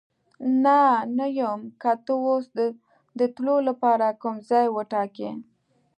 نه، 0.63 0.79
نه 1.17 1.25
یم، 1.39 1.61
که 1.81 1.91
ته 2.05 2.13
اوس 2.25 2.45
د 3.19 3.21
تلو 3.35 3.55
لپاره 3.67 4.07
کوم 4.21 4.35
ځای 4.49 4.65
وټاکې. 4.71 5.29